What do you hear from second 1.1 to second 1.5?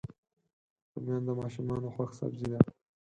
د